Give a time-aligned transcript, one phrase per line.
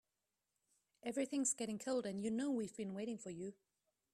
[1.03, 3.53] Everything's getting cold and you know we've been waiting for you.